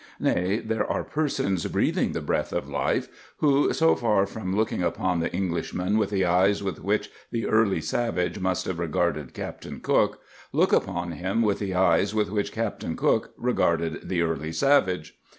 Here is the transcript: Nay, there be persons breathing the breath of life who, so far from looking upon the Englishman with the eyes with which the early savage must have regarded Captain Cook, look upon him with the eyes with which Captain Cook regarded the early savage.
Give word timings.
Nay, 0.19 0.57
there 0.57 0.83
be 0.85 1.03
persons 1.11 1.67
breathing 1.67 2.13
the 2.13 2.21
breath 2.21 2.51
of 2.53 2.67
life 2.67 3.07
who, 3.37 3.71
so 3.71 3.93
far 3.95 4.25
from 4.25 4.55
looking 4.57 4.81
upon 4.81 5.19
the 5.19 5.31
Englishman 5.31 5.95
with 5.99 6.09
the 6.09 6.25
eyes 6.25 6.63
with 6.63 6.81
which 6.83 7.11
the 7.29 7.45
early 7.45 7.81
savage 7.81 8.39
must 8.39 8.65
have 8.65 8.79
regarded 8.79 9.35
Captain 9.35 9.79
Cook, 9.79 10.19
look 10.51 10.73
upon 10.73 11.11
him 11.11 11.43
with 11.43 11.59
the 11.59 11.75
eyes 11.75 12.15
with 12.15 12.31
which 12.31 12.51
Captain 12.51 12.95
Cook 12.95 13.31
regarded 13.37 14.09
the 14.09 14.23
early 14.23 14.51
savage. 14.51 15.19